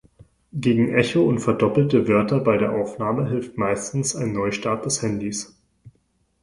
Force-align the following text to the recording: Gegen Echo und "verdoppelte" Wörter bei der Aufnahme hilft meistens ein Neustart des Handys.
Gegen 0.53 0.95
Echo 0.95 1.21
und 1.25 1.41
"verdoppelte" 1.41 2.07
Wörter 2.07 2.39
bei 2.39 2.57
der 2.57 2.71
Aufnahme 2.71 3.29
hilft 3.29 3.59
meistens 3.59 4.15
ein 4.15 4.33
Neustart 4.33 4.83
des 4.83 5.03
Handys. 5.03 5.55